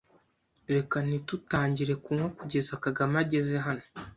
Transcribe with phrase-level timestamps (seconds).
[0.73, 3.83] Reka ntitutangire kunywa kugeza Kagame ageze hano.